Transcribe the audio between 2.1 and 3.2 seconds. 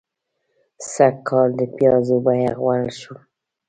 بيه غول شوه.